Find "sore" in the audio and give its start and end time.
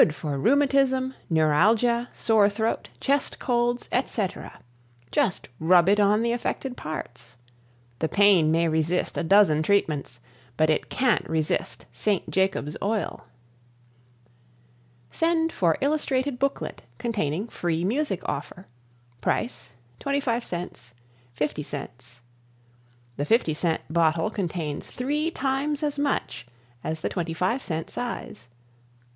2.14-2.48